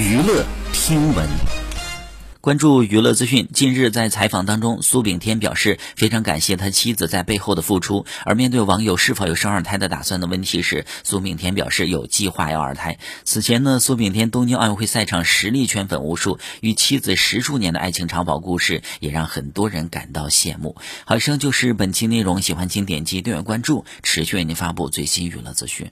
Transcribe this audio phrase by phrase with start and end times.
[0.00, 1.28] 娱乐听闻。
[2.40, 8.06] 关注娱乐资讯近日在采访当中苏炳添表示非常感谢他妻子在背后的付出。
[8.24, 12.98] 而面对网友是否有生二胎的打算的问题时苏炳添表示有计划要二胎。
[13.24, 20.76] 此前呢苏炳添东京奥运会赛场实力圈粉无数与妻子十数年的爱情长跑故事也让很多人感到羡慕。
[21.04, 25.86] 好以上就是本期内容喜欢请点击订阅关注持续为您发布最新娱乐资讯。